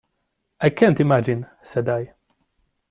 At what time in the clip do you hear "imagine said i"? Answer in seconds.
0.99-2.13